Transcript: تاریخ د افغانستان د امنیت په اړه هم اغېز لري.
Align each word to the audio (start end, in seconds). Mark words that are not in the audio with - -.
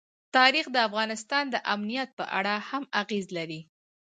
تاریخ 0.35 0.65
د 0.71 0.77
افغانستان 0.87 1.43
د 1.49 1.55
امنیت 1.73 2.09
په 2.19 2.25
اړه 2.37 2.53
هم 2.69 2.83
اغېز 3.01 3.25
لري. 3.37 3.61